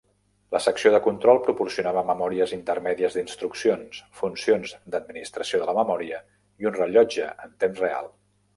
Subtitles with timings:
[0.53, 6.25] La secció de control proporcionava memòries intermèdies d'instruccions, funcions d'administració de la memòria
[6.65, 8.15] i un rellotge en temps real.